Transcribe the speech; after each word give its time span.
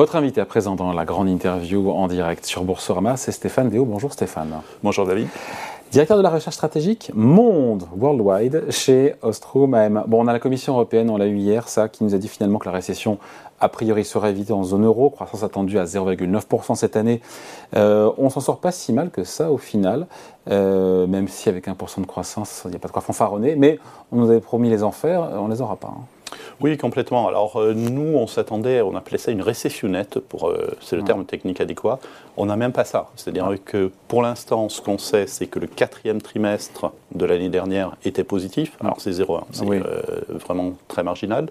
Votre 0.00 0.16
invité 0.16 0.40
à 0.40 0.46
présent 0.46 0.76
dans 0.76 0.94
la 0.94 1.04
grande 1.04 1.28
interview 1.28 1.90
en 1.90 2.08
direct 2.08 2.46
sur 2.46 2.64
Boursorama, 2.64 3.18
c'est 3.18 3.32
Stéphane 3.32 3.68
Déo. 3.68 3.84
Bonjour 3.84 4.14
Stéphane. 4.14 4.62
Bonjour 4.82 5.04
David. 5.04 5.28
Directeur 5.92 6.16
de 6.16 6.22
la 6.22 6.30
recherche 6.30 6.54
stratégique 6.54 7.10
monde 7.14 7.86
worldwide 7.94 8.70
chez 8.70 9.14
Ostrom 9.20 9.74
AM. 9.74 10.04
Bon, 10.06 10.24
on 10.24 10.26
a 10.26 10.32
la 10.32 10.38
Commission 10.38 10.72
européenne, 10.72 11.10
on 11.10 11.18
l'a 11.18 11.26
eu 11.26 11.36
hier, 11.36 11.68
ça, 11.68 11.90
qui 11.90 12.02
nous 12.02 12.14
a 12.14 12.16
dit 12.16 12.28
finalement 12.28 12.58
que 12.58 12.64
la 12.64 12.72
récession 12.72 13.18
a 13.60 13.68
priori 13.68 14.06
serait 14.06 14.30
évitée 14.30 14.54
en 14.54 14.64
zone 14.64 14.86
euro, 14.86 15.10
croissance 15.10 15.42
attendue 15.42 15.78
à 15.78 15.84
0,9% 15.84 16.76
cette 16.76 16.96
année. 16.96 17.20
Euh, 17.76 18.10
on 18.16 18.30
s'en 18.30 18.40
sort 18.40 18.60
pas 18.60 18.72
si 18.72 18.94
mal 18.94 19.10
que 19.10 19.22
ça 19.24 19.52
au 19.52 19.58
final, 19.58 20.06
euh, 20.50 21.06
même 21.08 21.28
si 21.28 21.50
avec 21.50 21.68
1% 21.68 22.00
de 22.00 22.06
croissance, 22.06 22.62
il 22.64 22.70
n'y 22.70 22.76
a 22.76 22.78
pas 22.78 22.88
de 22.88 22.92
quoi 22.94 23.02
fanfaronner, 23.02 23.54
mais 23.54 23.78
on 24.12 24.16
nous 24.16 24.30
avait 24.30 24.40
promis 24.40 24.70
les 24.70 24.82
enfers, 24.82 25.28
on 25.34 25.48
les 25.48 25.60
aura 25.60 25.76
pas. 25.76 25.88
Hein. 25.94 26.04
Oui, 26.60 26.76
complètement. 26.76 27.28
Alors 27.28 27.56
euh, 27.56 27.72
nous, 27.74 28.16
on 28.16 28.26
s'attendait, 28.26 28.82
on 28.82 28.94
appelait 28.96 29.18
ça 29.18 29.30
une 29.30 29.42
récession 29.42 29.88
nette, 29.88 30.18
pour, 30.18 30.48
euh, 30.48 30.76
c'est 30.80 30.96
le 30.96 31.02
terme 31.02 31.24
technique 31.24 31.60
adéquat. 31.60 31.98
On 32.36 32.46
n'a 32.46 32.56
même 32.56 32.72
pas 32.72 32.84
ça. 32.84 33.10
C'est-à-dire 33.16 33.48
que 33.64 33.90
pour 34.08 34.22
l'instant, 34.22 34.68
ce 34.68 34.80
qu'on 34.80 34.98
sait, 34.98 35.26
c'est 35.26 35.46
que 35.46 35.58
le 35.58 35.66
quatrième 35.66 36.20
trimestre 36.20 36.92
de 37.14 37.24
l'année 37.24 37.48
dernière 37.48 37.96
était 38.04 38.24
positif. 38.24 38.76
Alors 38.80 39.00
c'est 39.00 39.12
0,1, 39.12 39.44
c'est 39.52 39.64
euh, 39.68 40.02
vraiment 40.28 40.74
très 40.88 41.02
marginal. 41.02 41.48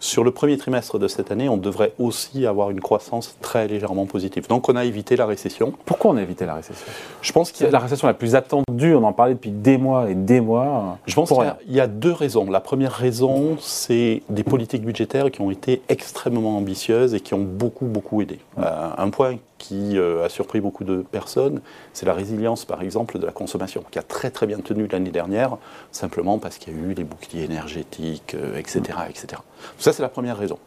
Sur 0.00 0.22
le 0.22 0.30
premier 0.30 0.56
trimestre 0.56 0.98
de 0.98 1.08
cette 1.08 1.32
année, 1.32 1.48
on 1.48 1.56
devrait 1.56 1.92
aussi 1.98 2.46
avoir 2.46 2.70
une 2.70 2.80
croissance 2.80 3.36
très 3.40 3.66
légèrement 3.66 4.06
positive. 4.06 4.46
Donc 4.46 4.68
on 4.68 4.76
a 4.76 4.84
évité 4.84 5.16
la 5.16 5.26
récession. 5.26 5.72
Pourquoi 5.84 6.12
on 6.12 6.16
a 6.16 6.22
évité 6.22 6.46
la 6.46 6.54
récession? 6.54 6.86
Je 7.20 7.32
pense 7.32 7.50
que 7.50 7.64
la 7.64 7.78
récession 7.78 8.06
la 8.06 8.14
plus 8.14 8.36
attendue. 8.36 8.94
On 8.94 9.02
en 9.02 9.12
parlait 9.12 9.34
depuis 9.34 9.50
des 9.50 9.76
mois 9.76 10.10
et 10.10 10.14
des 10.14 10.40
mois. 10.40 10.98
Je 11.06 11.14
pense 11.14 11.30
qu'il 11.30 11.74
y, 11.74 11.80
a 11.80 11.86
deux 11.86 12.12
raisons. 12.12 12.48
La 12.50 12.60
première 12.60 12.92
raison, 12.92 13.56
c'est 13.60 14.22
des 14.28 14.44
politiques 14.44 14.84
budgétaires 14.84 15.30
qui 15.30 15.40
ont 15.40 15.50
été 15.50 15.82
extrêmement 15.88 16.56
ambitieuses 16.56 17.14
et 17.14 17.20
qui 17.20 17.34
ont 17.34 17.42
beaucoup 17.42 17.86
beaucoup 17.86 18.22
aidé. 18.22 18.38
Euh, 18.58 18.90
un 18.96 19.10
point 19.10 19.36
qui 19.58 19.98
euh, 19.98 20.24
a 20.24 20.28
surpris 20.28 20.60
beaucoup 20.60 20.84
de 20.84 21.02
personnes, 21.02 21.60
c'est 21.92 22.06
la 22.06 22.14
résilience, 22.14 22.64
par 22.64 22.80
exemple, 22.80 23.18
de 23.18 23.26
la 23.26 23.32
consommation, 23.32 23.84
qui 23.90 23.98
a 23.98 24.02
très 24.02 24.30
très 24.30 24.46
bien 24.46 24.58
tenu 24.58 24.86
l'année 24.86 25.10
dernière, 25.10 25.58
simplement 25.92 26.38
parce 26.38 26.58
qu'il 26.58 26.72
y 26.72 26.76
a 26.76 26.78
eu 26.80 26.94
les 26.94 27.04
boucliers 27.04 27.44
énergétiques, 27.44 28.36
etc., 28.56 28.82
euh, 28.88 29.08
etc. 29.08 29.42
Ça, 29.78 29.92
c'est 29.92 30.02
la 30.02 30.08
première 30.08 30.38
raison. 30.38 30.58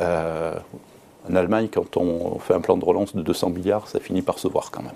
Euh, 0.00 0.54
en 1.30 1.34
Allemagne, 1.34 1.68
quand 1.72 1.96
on 1.96 2.38
fait 2.38 2.54
un 2.54 2.60
plan 2.60 2.76
de 2.76 2.84
relance 2.84 3.14
de 3.14 3.22
200 3.22 3.50
milliards, 3.50 3.88
ça 3.88 4.00
finit 4.00 4.22
par 4.22 4.38
se 4.38 4.48
voir 4.48 4.70
quand 4.70 4.82
même. 4.82 4.92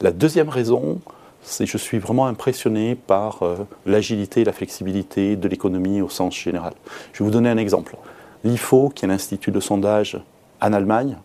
La 0.00 0.10
deuxième 0.10 0.48
raison, 0.48 1.00
c'est 1.42 1.64
que 1.66 1.70
je 1.70 1.78
suis 1.78 1.98
vraiment 1.98 2.26
impressionné 2.26 2.96
par 2.96 3.42
l'agilité 3.86 4.40
et 4.40 4.44
la 4.44 4.52
flexibilité 4.52 5.36
de 5.36 5.46
l'économie 5.46 6.02
au 6.02 6.08
sens 6.08 6.34
général. 6.34 6.72
Je 7.12 7.20
vais 7.20 7.24
vous 7.26 7.30
donner 7.30 7.48
un 7.48 7.58
exemple. 7.58 7.94
L'IFO, 8.42 8.88
qui 8.88 9.04
est 9.04 9.08
l'institut 9.08 9.52
de 9.52 9.60
sondage 9.60 10.20
en 10.60 10.72
Allemagne, 10.72 11.16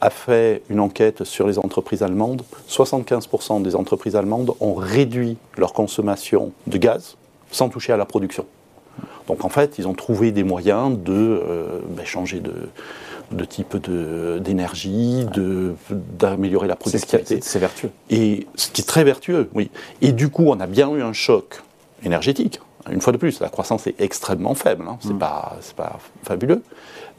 a 0.00 0.10
fait 0.10 0.62
une 0.68 0.80
enquête 0.80 1.24
sur 1.24 1.46
les 1.46 1.58
entreprises 1.58 2.02
allemandes. 2.02 2.42
75% 2.68 3.62
des 3.62 3.74
entreprises 3.74 4.16
allemandes 4.16 4.54
ont 4.60 4.74
réduit 4.74 5.36
leur 5.56 5.72
consommation 5.72 6.52
de 6.66 6.78
gaz 6.78 7.16
sans 7.50 7.68
toucher 7.68 7.92
à 7.92 7.96
la 7.96 8.04
production. 8.04 8.46
Donc 9.26 9.44
en 9.44 9.48
fait, 9.48 9.78
ils 9.78 9.86
ont 9.86 9.94
trouvé 9.94 10.32
des 10.32 10.44
moyens 10.44 10.98
de 10.98 11.12
euh, 11.12 11.80
ben, 11.90 12.04
changer 12.04 12.40
de, 12.40 13.44
type 13.44 13.76
d'énergie, 13.76 15.26
d'améliorer 16.18 16.66
la 16.66 16.76
productivité. 16.76 17.40
C'est 17.42 17.58
vertueux. 17.58 17.90
Et 18.10 18.46
ce 18.54 18.70
qui 18.70 18.80
est 18.80 18.86
très 18.86 19.04
vertueux, 19.04 19.50
oui. 19.54 19.70
Et 20.00 20.12
du 20.12 20.30
coup, 20.30 20.44
on 20.46 20.60
a 20.60 20.66
bien 20.66 20.90
eu 20.94 21.02
un 21.02 21.12
choc 21.12 21.62
énergétique. 22.04 22.60
Une 22.90 23.00
fois 23.00 23.12
de 23.12 23.18
plus, 23.18 23.40
la 23.40 23.48
croissance 23.48 23.86
est 23.86 24.00
extrêmement 24.00 24.54
faible, 24.54 24.84
hein. 24.88 24.98
c'est 25.00 25.12
mm. 25.12 25.18
pas, 25.18 25.56
pas 25.76 25.98
fabuleux, 26.22 26.62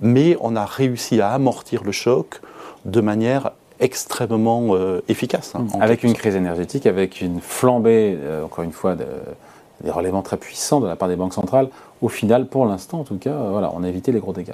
mais 0.02 0.38
on 0.42 0.56
a 0.56 0.66
réussi 0.66 1.22
à 1.22 1.32
amortir 1.32 1.84
le 1.84 1.92
choc 1.92 2.42
de 2.86 3.02
manière 3.02 3.52
extrêmement 3.80 4.76
euh, 4.76 5.02
efficace. 5.08 5.54
Hein, 5.56 5.68
avec 5.80 6.04
une 6.04 6.14
crise 6.14 6.36
énergétique, 6.36 6.86
avec 6.86 7.22
une 7.22 7.40
flambée, 7.40 8.18
euh, 8.20 8.44
encore 8.44 8.64
une 8.64 8.72
fois, 8.72 8.96
des 8.96 9.92
relèvements 9.92 10.22
très 10.22 10.38
puissants 10.38 10.82
de 10.82 10.88
la 10.88 10.96
part 10.96 11.08
des 11.08 11.16
banques 11.16 11.34
centrales, 11.34 11.70
au 12.02 12.10
final, 12.10 12.48
pour 12.48 12.66
l'instant 12.66 13.00
en 13.00 13.04
tout 13.04 13.18
cas, 13.18 13.32
euh, 13.32 13.50
voilà, 13.52 13.72
on 13.74 13.84
a 13.84 13.88
évité 13.88 14.12
les 14.12 14.20
gros 14.20 14.34
dégâts. 14.34 14.54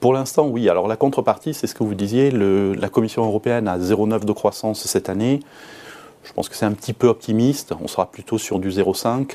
Pour 0.00 0.14
l'instant, 0.14 0.46
oui. 0.46 0.68
Alors 0.68 0.88
la 0.88 0.96
contrepartie, 0.96 1.52
c'est 1.52 1.66
ce 1.66 1.74
que 1.74 1.84
vous 1.84 1.94
disiez, 1.94 2.30
la 2.30 2.88
Commission 2.88 3.22
européenne 3.24 3.68
a 3.68 3.78
0,9 3.78 4.24
de 4.24 4.32
croissance 4.32 4.86
cette 4.86 5.10
année. 5.10 5.40
Je 6.24 6.32
pense 6.32 6.48
que 6.48 6.56
c'est 6.56 6.66
un 6.66 6.72
petit 6.72 6.92
peu 6.92 7.06
optimiste. 7.06 7.72
On 7.82 7.88
sera 7.88 8.10
plutôt 8.10 8.38
sur 8.38 8.58
du 8.58 8.70
0,5. 8.70 9.32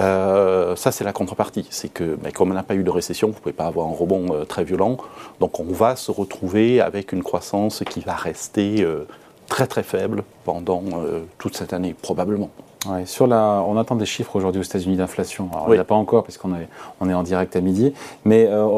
Euh, 0.00 0.76
ça, 0.76 0.92
c'est 0.92 1.04
la 1.04 1.12
contrepartie. 1.12 1.66
C'est 1.70 1.88
que, 1.88 2.16
comme 2.34 2.50
on 2.50 2.54
n'a 2.54 2.62
pas 2.62 2.74
eu 2.74 2.84
de 2.84 2.90
récession, 2.90 3.28
vous 3.28 3.34
ne 3.34 3.38
pouvez 3.38 3.52
pas 3.52 3.66
avoir 3.66 3.88
un 3.88 3.94
rebond 3.94 4.26
euh, 4.32 4.44
très 4.44 4.64
violent. 4.64 4.96
Donc, 5.40 5.60
on 5.60 5.64
va 5.64 5.96
se 5.96 6.10
retrouver 6.10 6.80
avec 6.80 7.12
une 7.12 7.22
croissance 7.22 7.82
qui 7.88 8.00
va 8.00 8.14
rester 8.14 8.82
euh, 8.82 9.06
très 9.48 9.66
très 9.66 9.82
faible 9.82 10.24
pendant 10.44 10.82
toute 11.38 11.56
cette 11.56 11.72
année, 11.72 11.94
probablement 12.00 12.50
sur 13.04 13.26
la, 13.26 13.64
on 13.66 13.76
attend 13.76 13.96
des 13.96 14.06
chiffres 14.06 14.36
aujourd'hui 14.36 14.60
aux 14.60 14.64
États-Unis 14.64 14.96
d'inflation. 14.96 15.48
Alors, 15.52 15.68
il 15.68 15.72
n'y 15.72 15.78
a 15.78 15.84
pas 15.84 15.94
encore, 15.94 16.22
parce 16.22 16.38
qu'on 16.38 16.54
est, 16.54 16.68
on 17.00 17.08
est 17.10 17.14
en 17.14 17.22
direct 17.22 17.56
à 17.56 17.60
midi, 17.60 17.92
mais 18.24 18.46
euh, 18.48 18.68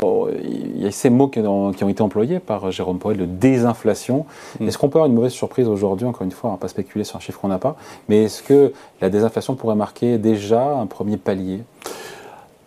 il 0.43 0.83
y 0.83 0.87
a 0.87 0.91
ces 0.91 1.11
mots 1.11 1.29
qui 1.29 1.41
ont, 1.41 1.73
été 1.73 2.03
employés 2.03 2.41
par 2.41 2.71
Jérôme 2.71 2.99
Powell, 2.99 3.19
le 3.19 3.27
désinflation. 3.27 4.27
Mm. 4.59 4.69
Est-ce 4.69 4.79
qu'on 4.79 4.89
peut 4.89 4.99
avoir 4.99 5.09
une 5.09 5.15
mauvaise 5.15 5.33
surprise 5.33 5.69
aujourd'hui 5.69 6.07
Encore 6.07 6.23
une 6.23 6.31
fois, 6.31 6.51
on 6.51 6.55
va 6.55 6.59
pas 6.59 6.69
spéculer 6.69 7.05
sur 7.05 7.17
un 7.17 7.21
chiffre 7.21 7.41
qu'on 7.41 7.49
n'a 7.49 7.59
pas, 7.59 7.77
mais 8.09 8.25
est-ce 8.25 8.43
que 8.43 8.73
la 9.01 9.11
désinflation 9.11 9.55
pourrait 9.55 9.77
marquer 9.77 10.19
déjà 10.19 10.65
un 10.65 10.87
premier 10.87 11.17
palier 11.17 11.63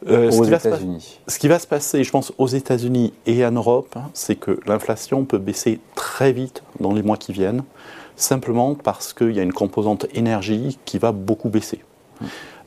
euh, 0.07 0.31
aux 0.31 0.43
États-Unis? 0.43 1.19
Ce 1.27 1.39
qui 1.39 1.47
va 1.47 1.57
se 1.57 1.67
passer, 1.67 2.03
je 2.03 2.11
pense, 2.11 2.31
aux 2.37 2.47
États-Unis 2.47 3.13
et 3.25 3.45
en 3.45 3.51
Europe, 3.51 3.95
hein, 3.95 4.09
c'est 4.13 4.35
que 4.35 4.59
l'inflation 4.67 5.25
peut 5.25 5.39
baisser 5.39 5.79
très 5.95 6.31
vite 6.31 6.63
dans 6.79 6.93
les 6.93 7.01
mois 7.01 7.17
qui 7.17 7.33
viennent 7.33 7.63
simplement 8.15 8.75
parce 8.75 9.13
qu'il 9.13 9.31
y 9.31 9.39
a 9.39 9.43
une 9.43 9.53
composante 9.53 10.05
énergie 10.13 10.77
qui 10.85 10.97
va 10.97 11.11
beaucoup 11.11 11.49
baisser. 11.49 11.79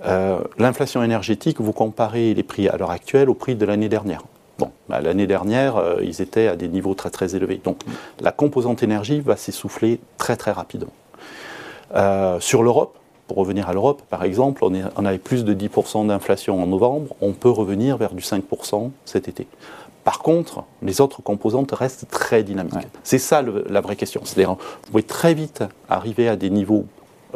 Euh, 0.05 0.41
l'inflation 0.59 1.03
énergétique, 1.03 1.61
vous 1.61 1.73
comparez 1.73 2.35
les 2.35 2.43
prix 2.43 2.69
à 2.69 2.77
l'heure 2.77 2.91
actuelle 2.91 3.31
au 3.31 3.35
prix 3.35 3.55
de 3.55 3.65
l'année 3.65 3.89
dernière. 3.89 4.23
Bon, 4.59 4.71
bah, 4.89 5.01
l'année 5.01 5.27
dernière, 5.27 5.77
euh, 5.77 5.97
ils 6.03 6.23
étaient 6.23 6.49
à 6.49 6.57
des 6.57 6.69
niveaux 6.69 6.95
très 6.95 7.11
très 7.11 7.37
élevés. 7.37 7.61
Donc 7.63 7.81
la 8.21 8.33
composante 8.33 8.83
énergie 8.83 9.21
va 9.21 9.37
s'essouffler 9.37 10.01
très 10.17 10.37
très 10.37 10.53
rapidement. 10.53 10.93
Euh, 11.95 12.41
sur 12.41 12.63
l'Europe, 12.63 12.97
pour 13.29 13.39
revenir 13.39 13.69
à 13.69 13.73
l'Europe, 13.73 14.03
par 14.09 14.25
exemple, 14.25 14.65
on, 14.65 14.73
on 14.97 15.05
avait 15.05 15.19
plus 15.19 15.45
de 15.45 15.53
10% 15.53 16.07
d'inflation 16.07 16.63
en 16.63 16.67
novembre, 16.67 17.15
on 17.21 17.33
peut 17.33 17.51
revenir 17.51 17.97
vers 17.97 18.15
du 18.15 18.23
5% 18.23 18.91
cet 19.05 19.29
été. 19.29 19.47
Par 20.07 20.21
contre, 20.21 20.63
les 20.83 21.01
autres 21.01 21.21
composantes 21.21 21.73
restent 21.73 22.07
très 22.09 22.45
dynamiques. 22.45 22.87
C'est 23.03 23.19
ça 23.19 23.43
la 23.43 23.81
vraie 23.81 23.97
question. 23.97 24.21
C'est-à-dire, 24.23 24.53
vous 24.53 24.91
pouvez 24.93 25.03
très 25.03 25.35
vite 25.35 25.65
arriver 25.89 26.29
à 26.29 26.37
des 26.37 26.49
niveaux 26.49 26.87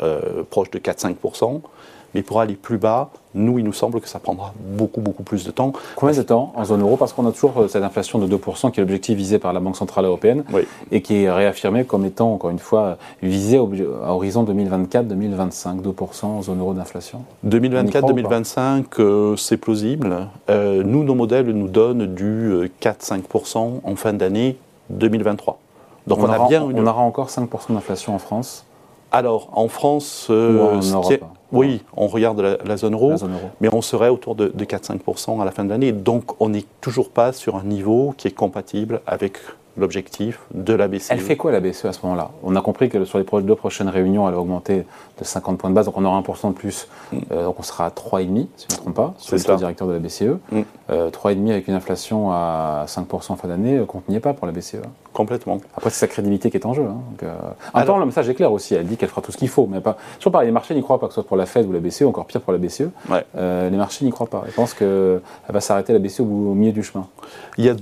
euh, 0.05 0.45
proches 0.49 0.71
de 0.71 0.79
4-5%, 0.79 1.63
mais 2.15 2.23
pour 2.23 2.41
aller 2.41 2.55
plus 2.55 2.79
bas, 2.79 3.11
nous, 3.35 3.59
il 3.59 3.65
nous 3.65 3.73
semble 3.73 4.01
que 4.01 4.09
ça 4.09 4.19
prendra 4.19 4.53
beaucoup, 4.59 5.01
beaucoup 5.01 5.23
plus 5.23 5.45
de 5.45 5.51
temps. 5.53 5.73
Combien 5.95 6.17
de 6.17 6.23
temps 6.23 6.53
en 6.57 6.65
zone 6.65 6.83
euro? 6.83 6.97
Parce 6.97 7.13
qu'on 7.13 7.27
a 7.29 7.33
toujours 7.33 7.59
euh, 7.59 7.69
cette 7.69 7.85
inflation 7.85 8.19
de 8.19 8.27
2% 8.27 8.73
qui 8.73 8.81
est 8.81 8.83
l'objectif 8.83 9.17
visé 9.17 9.39
par 9.39 9.53
la 9.53 9.61
Banque 9.61 9.77
Centrale 9.77 10.05
Européenne 10.05 10.45
et 10.91 11.01
qui 11.01 11.23
est 11.23 11.31
réaffirmé 11.31 11.85
comme 11.85 12.05
étant, 12.05 12.33
encore 12.35 12.51
une 12.51 12.59
fois, 12.59 12.99
visé 13.23 13.59
à 13.59 14.13
horizon 14.13 14.45
2024-2025, 14.45 15.81
2% 15.81 16.25
en 16.25 16.43
zone 16.43 16.59
euro 16.59 16.75
d'inflation 16.75 17.23
2024-2025, 17.47 18.85
euh, 18.99 19.37
c'est 19.37 19.57
plausible. 19.57 20.27
Euh, 20.49 20.83
nous, 20.83 21.05
nos 21.05 21.15
modèles 21.15 21.47
nous 21.47 21.69
donnent 21.69 22.07
du 22.07 22.71
4-5% 22.83 23.81
en 23.85 23.97
fin 23.97 24.13
d'année 24.13 24.57
2023. 24.91 25.59
Donc 26.07 26.19
on, 26.19 26.25
aura, 26.25 26.49
bien 26.49 26.63
on 26.63 26.87
aura 26.87 27.03
encore 27.03 27.29
5% 27.29 27.75
d'inflation 27.75 28.15
en 28.15 28.19
France 28.19 28.65
alors, 29.13 29.49
en 29.53 29.69
France, 29.69 30.29
euh, 30.31 30.81
oui, 31.53 31.83
on 31.97 32.07
regarde 32.07 32.59
la, 32.65 32.77
zone 32.77 32.95
euro, 32.95 33.15
mais 33.61 33.69
on 33.73 33.83
serait 33.83 34.09
autour 34.09 34.35
de, 34.35 34.49
de 34.55 34.65
4-5% 34.65 35.41
à 35.41 35.45
la 35.45 35.51
fin 35.51 35.65
de 35.65 35.71
l'année. 35.71 35.93
Donc, 35.93 36.41
on 36.41 36.49
n'est 36.51 36.65
toujours 36.81 37.11
pas 37.11 37.33
sur 37.33 37.57
un 37.57 37.65
niveau 37.65 38.15
qui 38.17 38.29
est 38.29 38.33
compatible 38.33 39.01
avec 39.07 39.39
l'objectif 39.81 40.41
de 40.55 40.75
la 40.75 40.89
BCE. 40.89 41.11
Elle 41.11 41.21
fait 41.21 41.37
quoi 41.37 41.53
la 41.53 41.61
BCE 41.61 41.87
à 41.87 41.93
ce 41.93 42.01
moment-là? 42.05 42.31
On 42.43 42.55
a 42.57 42.61
compris 42.61 42.89
que 42.89 43.05
sur 43.05 43.19
les 43.19 43.25
deux 43.43 43.55
prochaines 43.55 43.89
réunions, 43.89 44.29
elle 44.29 44.35
va 44.35 44.41
augmenter 44.41 44.85
de 45.19 45.25
50 45.25 45.59
points 45.59 45.71
de 45.71 45.75
base, 45.75 45.87
donc 45.87 45.97
on 45.97 46.05
aura 46.05 46.21
1% 46.21 46.49
de 46.49 46.55
plus, 46.55 46.89
mm. 47.13 47.19
euh, 47.33 47.45
donc 47.45 47.59
on 47.59 47.63
sera 47.63 47.87
à 47.87 47.89
3,5 47.91 48.47
si 48.57 48.67
je 48.69 48.75
ne 48.75 48.79
me 48.79 48.83
trompe 48.83 48.95
pas, 48.95 49.15
sur 49.19 49.37
le 49.37 49.57
directeur 49.57 49.89
de 49.89 49.93
la 49.93 49.99
BCE. 49.99 50.23
3,5 50.23 50.37
mm. 50.53 50.65
euh, 50.91 51.51
avec 51.51 51.69
une 51.69 51.75
inflation 51.75 52.31
à 52.31 52.85
5% 52.87 53.33
en 53.33 53.37
fin 53.37 53.49
d'année, 53.49 53.79
euh, 53.79 53.87
n'y 54.09 54.17
est 54.17 54.21
pas 54.21 54.35
pour 54.35 54.47
la 54.47 54.53
BCE. 54.53 54.77
Complètement. 55.13 55.59
Après, 55.77 55.91
c'est 55.91 55.99
sa 55.99 56.07
crédibilité 56.07 56.51
qui 56.51 56.57
est 56.57 56.67
en 56.67 56.73
jeu. 56.73 56.85
Hein, 56.85 57.01
donc, 57.11 57.31
en 57.75 57.85
temps, 57.85 57.99
le 57.99 58.07
message 58.07 58.29
est 58.29 58.35
clair 58.35 58.53
aussi, 58.53 58.75
elle 58.75 58.87
dit 58.87 58.97
qu'elle 58.97 59.09
fera 59.09 59.23
tout 59.23 59.33
ce 59.33 59.37
qu'il 59.37 59.49
faut, 59.49 59.67
mais 59.67 59.81
pas... 59.81 59.97
Toujours 60.19 60.33
pareil, 60.33 60.47
les 60.47 60.53
marchés 60.53 60.75
n'y 60.75 60.83
croient 60.83 61.01
pas, 61.01 61.09
que 61.09 61.13
ce 61.13 61.21
soit 61.21 61.27
pour 61.27 61.37
la 61.37 61.47
Fed 61.47 61.67
ou 61.67 61.73
la 61.73 61.81
BCE, 61.81 62.03
encore 62.03 62.27
pire 62.27 62.41
pour 62.41 62.53
la 62.53 62.59
BCE. 62.59 62.91
les 63.35 63.77
marchés 63.77 64.05
n'y 64.05 64.11
croient 64.11 64.29
pas. 64.29 64.45
Ils 64.47 64.53
pensent 64.53 64.75
qu'elle 64.75 65.21
va 65.49 65.61
s'arrêter 65.61 65.93
la 65.93 65.99
BCE 65.99 66.21
au, 66.21 66.25
au 66.25 66.55
milieu 66.55 66.73
du 66.73 66.83
chemin. 66.83 67.07
Il 67.59 67.65
y 67.65 67.69
a 67.69 67.75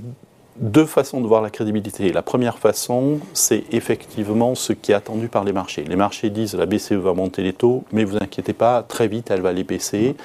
deux 0.59 0.85
façons 0.85 1.21
de 1.21 1.27
voir 1.27 1.41
la 1.41 1.49
crédibilité. 1.49 2.11
La 2.11 2.21
première 2.21 2.59
façon, 2.59 3.19
c'est 3.33 3.63
effectivement 3.71 4.55
ce 4.55 4.73
qui 4.73 4.91
est 4.91 4.95
attendu 4.95 5.27
par 5.27 5.43
les 5.43 5.53
marchés. 5.53 5.83
Les 5.83 5.95
marchés 5.95 6.29
disent 6.29 6.55
la 6.55 6.65
BCE 6.65 6.93
va 6.93 7.13
monter 7.13 7.41
les 7.41 7.53
taux, 7.53 7.83
mais 7.91 8.03
vous 8.03 8.17
inquiétez 8.17 8.53
pas, 8.53 8.83
très 8.83 9.07
vite 9.07 9.31
elle 9.31 9.41
va 9.41 9.53
les 9.53 9.63
baisser. 9.63 10.15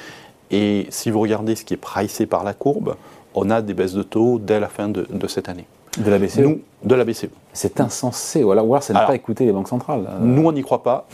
Et 0.50 0.86
si 0.90 1.10
vous 1.10 1.20
regardez 1.20 1.56
ce 1.56 1.64
qui 1.64 1.74
est 1.74 1.78
pricé 1.78 2.26
par 2.26 2.44
la 2.44 2.52
courbe, 2.52 2.96
on 3.34 3.50
a 3.50 3.62
des 3.62 3.74
baisses 3.74 3.94
de 3.94 4.02
taux 4.02 4.38
dès 4.38 4.60
la 4.60 4.68
fin 4.68 4.88
de, 4.88 5.06
cette 5.28 5.48
année. 5.48 5.66
De 5.98 6.10
la 6.10 6.18
BCE 6.18 6.38
Nous, 6.38 6.60
de 6.82 6.94
la 6.94 7.04
BCE. 7.04 7.26
C'est 7.52 7.80
insensé, 7.80 8.42
ou 8.42 8.50
alors, 8.50 8.82
c'est 8.82 8.92
ne 8.92 8.98
Alors, 8.98 9.08
pas 9.08 9.14
écouter 9.14 9.46
les 9.46 9.52
banques 9.52 9.68
centrales. 9.68 10.06
Euh, 10.08 10.18
Nous, 10.20 10.44
on 10.44 10.52
n'y 10.52 10.62
croit 10.62 10.82
pas. 10.82 11.06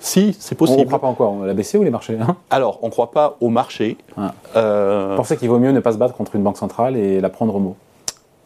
Si, 0.00 0.36
c'est 0.38 0.60
on 0.60 0.64
ne 0.64 0.68
possible. 0.68 0.86
croit 0.86 1.00
pas 1.00 1.06
encore, 1.06 1.46
la 1.46 1.54
BCE 1.54 1.76
ou 1.76 1.82
les 1.82 1.90
marchés 1.90 2.18
hein? 2.20 2.36
Alors, 2.50 2.80
on 2.82 2.86
ne 2.86 2.90
croit 2.90 3.12
pas 3.12 3.36
au 3.40 3.48
marché. 3.48 3.96
Ah. 4.16 4.34
Euh, 4.56 5.16
pensez 5.16 5.36
qu'il 5.36 5.48
vaut 5.48 5.58
mieux 5.58 5.72
ne 5.72 5.80
pas 5.80 5.92
se 5.92 5.98
battre 5.98 6.14
contre 6.14 6.34
une 6.34 6.42
banque 6.42 6.58
centrale 6.58 6.96
et 6.96 7.20
la 7.20 7.30
prendre 7.30 7.54
au 7.54 7.60
mot 7.60 7.76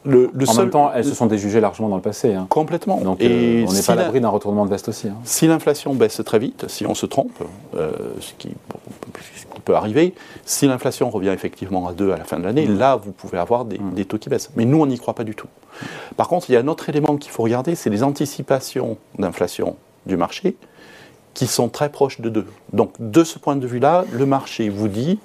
le, 0.09 0.31
le 0.33 0.49
En 0.49 0.53
seul- 0.53 0.65
même 0.65 0.71
temps, 0.71 0.91
elles 0.95 1.05
se 1.05 1.15
sont 1.15 1.27
déjugées 1.27 1.61
largement 1.61 1.89
dans 1.89 1.97
le 1.97 2.03
passé. 2.03 2.35
hein. 2.35 2.47
Complètement. 2.49 3.01
Donc 3.01 3.21
Et 3.21 3.63
euh, 3.63 3.67
on 3.69 3.73
n'est 3.73 3.81
si 3.81 3.87
pas 3.87 3.93
à 3.93 3.97
la- 3.97 4.03
l'abri 4.05 4.21
d'un 4.21 4.29
retournement 4.31 4.65
de 4.65 4.71
veste 4.71 4.89
aussi. 4.89 5.09
hein. 5.09 5.17
Si 5.25 5.47
l'inflation 5.47 5.95
baisse 5.95 6.21
très 6.25 6.39
vite, 6.39 6.65
si 6.69 6.87
on 6.87 6.95
se 6.95 7.07
trompe, 7.07 7.33
euh, 7.77 7.91
ce, 8.21 8.33
qui, 8.39 8.49
bon, 8.69 8.79
ce 9.21 9.55
qui 9.55 9.61
peut 9.61 9.75
arriver, 9.75 10.15
si 10.45 10.67
l'inflation 10.67 11.11
revient 11.11 11.29
effectivement 11.29 11.87
à 11.89 11.93
2 11.93 12.13
à 12.13 12.17
la 12.17 12.25
fin 12.25 12.39
de 12.39 12.45
l'année, 12.45 12.67
Mm. 12.67 12.79
là, 12.79 12.97
vous 12.97 13.13
pouvez 13.13 13.39
avoir 13.39 13.65
des, 13.65 13.79
des 13.95 14.05
taux 14.05 14.19
qui 14.19 14.29
baissent. 14.29 14.51
Mais 14.57 14.65
nous, 14.65 14.81
on 14.81 14.87
n'y 14.87 14.99
croit 14.99 15.15
pas 15.15 15.25
du 15.25 15.35
tout. 15.35 15.49
Par 16.17 16.27
contre, 16.29 16.49
il 16.51 16.55
y 16.55 16.57
a 16.57 16.61
un 16.61 16.69
autre 16.69 16.89
élément 16.89 17.17
qu'il 17.17 17.31
faut 17.31 17.43
regarder, 17.43 17.75
c'est 17.75 17.91
les 17.91 18.03
anticipations 18.03 18.97
d'inflation 19.19 19.77
du 20.07 20.17
marché 20.17 20.57
qui 21.35 21.47
sont 21.47 21.69
très 21.69 21.91
proches 21.91 22.21
de 22.21 22.31
2. 22.31 22.47
Donc, 22.73 22.93
de 22.99 23.23
ce 23.25 23.39
point 23.39 23.57
de 23.57 23.67
vue-là, 23.67 24.05
le 24.13 24.27
marché 24.27 24.71
vous 24.71 24.89
dit, 24.89 25.19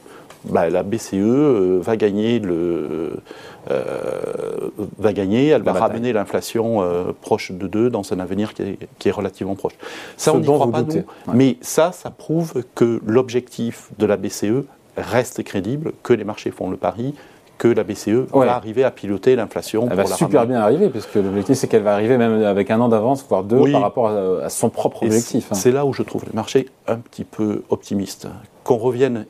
bah, 0.45 0.69
la 0.69 0.83
BCE 0.83 1.13
euh, 1.15 1.79
va 1.81 1.95
gagner 1.97 2.39
le... 2.39 3.17
euh, 3.71 4.69
va 4.97 5.13
gagner, 5.13 5.47
elle 5.47 5.61
va 5.63 5.73
bataille. 5.73 5.89
ramener 5.89 6.13
l'inflation 6.13 6.81
euh, 6.81 7.11
proche 7.21 7.51
de 7.51 7.67
2 7.67 7.89
dans 7.89 8.13
un 8.13 8.19
avenir 8.19 8.53
qui 8.53 8.61
est, 8.63 8.77
qui 8.99 9.09
est 9.09 9.11
relativement 9.11 9.55
proche. 9.55 9.73
Ça, 10.17 10.31
Ce 10.31 10.37
on 10.37 10.39
n'y 10.39 10.45
croit 10.45 10.71
pas, 10.71 10.81
nous. 10.81 10.93
Ouais. 10.93 11.03
Mais 11.33 11.57
ça, 11.61 11.91
ça 11.91 12.09
prouve 12.09 12.63
que 12.75 13.01
l'objectif 13.05 13.89
de 13.99 14.05
la 14.05 14.17
BCE 14.17 14.65
reste 14.97 15.43
crédible, 15.43 15.93
que 16.03 16.13
les 16.13 16.23
marchés 16.23 16.51
font 16.51 16.69
le 16.69 16.77
pari, 16.77 17.13
que 17.57 17.67
la 17.67 17.83
BCE 17.83 18.07
Ouais. 18.33 18.45
va 18.45 18.55
arriver 18.55 18.83
à 18.83 18.91
piloter 18.91 19.35
l'inflation. 19.35 19.87
Elle 19.89 19.95
va 19.95 20.03
la 20.03 20.09
super 20.09 20.41
ramener. 20.41 20.55
bien 20.55 20.61
arriver, 20.63 20.89
puisque 20.89 21.15
l'objectif 21.15 21.55
c'est 21.57 21.67
qu'elle 21.67 21.83
va 21.83 21.93
arriver 21.93 22.17
même 22.17 22.43
avec 22.43 22.69
un 22.71 22.79
an 22.81 22.89
d'avance, 22.89 23.25
voire 23.29 23.43
deux, 23.43 23.57
Oui. 23.57 23.71
par 23.71 23.81
rapport 23.81 24.07
à, 24.09 24.45
à 24.45 24.49
son 24.49 24.69
propre 24.69 25.03
objectif. 25.03 25.47
hein. 25.51 25.55
C'est 25.55 25.71
là 25.71 25.85
où 25.85 25.93
je 25.93 26.03
trouve 26.03 26.25
le 26.25 26.33
marché 26.33 26.67
un 26.87 26.97
petit 26.97 27.23
peu 27.23 27.63
optimiste. 27.69 28.27
Qu'on 28.63 28.77
revienne 28.77 29.25